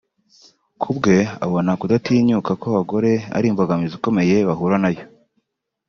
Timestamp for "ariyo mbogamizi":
3.35-3.95